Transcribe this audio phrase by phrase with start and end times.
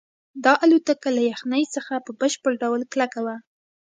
[0.43, 3.35] دا الوتکه له یخنۍ څخه په بشپړ ډول کلکه وه